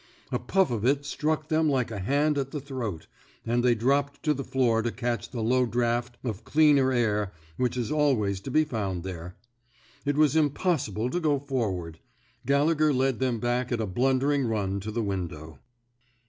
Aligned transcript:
A 0.31 0.39
puff 0.39 0.71
of 0.71 0.83
it 0.83 1.05
struck 1.05 1.49
them 1.49 1.69
like 1.69 1.91
a 1.91 1.99
hand 1.99 2.35
at 2.39 2.49
the 2.49 2.59
throat, 2.59 3.05
and 3.45 3.63
they 3.63 3.75
dropped 3.75 4.23
to 4.23 4.33
the 4.33 4.43
floor 4.43 4.81
to 4.81 4.91
catch 4.91 5.29
the 5.29 5.41
low 5.43 5.67
draft 5.67 6.17
of 6.23 6.43
cleaner 6.43 6.91
air 6.91 7.31
which 7.57 7.77
is 7.77 7.91
always 7.91 8.39
to 8.39 8.49
be 8.49 8.63
found 8.63 9.03
there. 9.03 9.35
It 10.03 10.17
was 10.17 10.35
impossible 10.35 11.11
to 11.11 11.19
go 11.19 11.37
forward. 11.37 11.99
Gallegher 12.47 12.91
led 12.91 13.19
them 13.19 13.39
back 13.39 13.71
at 13.71 13.79
a 13.79 13.85
blun 13.85 14.17
dering 14.19 14.47
run 14.47 14.79
to 14.79 14.89
the 14.89 15.03
window. 15.03 15.59